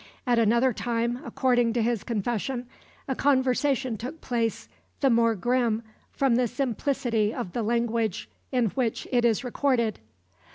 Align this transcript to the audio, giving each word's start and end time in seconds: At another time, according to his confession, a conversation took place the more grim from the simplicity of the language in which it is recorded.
At 0.25 0.39
another 0.39 0.73
time, 0.73 1.21
according 1.23 1.73
to 1.73 1.81
his 1.83 2.03
confession, 2.03 2.65
a 3.07 3.13
conversation 3.13 3.97
took 3.99 4.19
place 4.19 4.67
the 4.99 5.11
more 5.11 5.35
grim 5.35 5.83
from 6.11 6.37
the 6.37 6.47
simplicity 6.47 7.31
of 7.31 7.53
the 7.53 7.61
language 7.61 8.27
in 8.51 8.69
which 8.71 9.07
it 9.11 9.23
is 9.25 9.43
recorded. 9.43 9.99